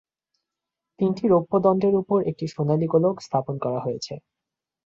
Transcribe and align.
তিনটি 0.99 1.23
রৌপ্য 1.27 1.53
দণ্ডের 1.59 1.95
উপর 1.95 2.19
একটি 2.25 2.45
সোনালী 2.47 2.87
গোলক 2.87 3.15
স্থাপন 3.21 3.55
করা 3.57 3.79
হয়েছে। 3.79 4.13